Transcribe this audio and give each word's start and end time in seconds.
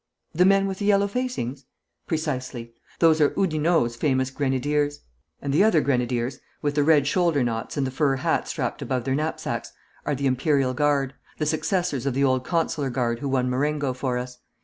'The 0.33 0.45
men 0.45 0.65
with 0.65 0.79
the 0.79 0.85
yellow 0.85 1.07
facings?' 1.07 1.65
'Precisely. 2.07 2.73
Those 2.97 3.21
are 3.21 3.35
Oudinot's 3.37 3.95
famous 3.95 4.31
grenadiers. 4.31 5.01
And 5.43 5.53
the 5.53 5.63
other 5.63 5.79
grenadiers, 5.79 6.39
with 6.63 6.73
the 6.73 6.83
red 6.83 7.05
shoulder 7.05 7.43
knots 7.43 7.77
and 7.77 7.85
the 7.85 7.91
fur 7.91 8.15
hats 8.15 8.49
strapped 8.49 8.81
above 8.81 9.03
their 9.03 9.13
knapsacks, 9.13 9.73
are 10.03 10.15
the 10.15 10.25
Imperial 10.25 10.73
Guard, 10.73 11.13
the 11.37 11.45
successors 11.45 12.07
of 12.07 12.15
the 12.15 12.23
old 12.23 12.43
Consular 12.43 12.89
Guard 12.89 13.19
who 13.19 13.29
won 13.29 13.47
Marengo 13.47 13.93
for 13.93 14.17
us. 14.17 14.39